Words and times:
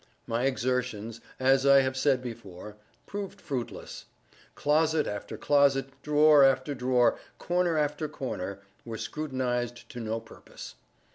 My 0.25 0.45
exertions, 0.45 1.21
as 1.39 1.63
I 1.63 1.81
have 1.81 1.93
before 2.23 2.69
said, 2.71 2.79
proved 3.05 3.39
fruitless. 3.39 4.05
Closet 4.55 5.05
after 5.05 5.37
closet—drawer 5.37 6.43
after 6.43 6.73
drawer—corner 6.73 7.77
after 7.77 8.07
corner—were 8.09 8.97
scrutinized 8.97 9.87
to 9.89 9.99
no 9.99 10.19
purpose. 10.19 10.73